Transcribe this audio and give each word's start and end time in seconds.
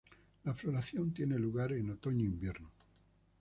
La 0.45 0.55
floración 0.55 1.13
tiene 1.13 1.37
lugar 1.37 1.73
en 1.73 1.91
otoño 1.91 2.25
invierno. 2.25 2.71